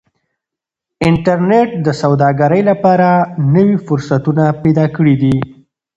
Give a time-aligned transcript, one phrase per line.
[1.07, 3.09] انټرنيټ د سوداګرۍ لپاره
[3.53, 5.35] نوي فرصتونه پیدا کړي دي.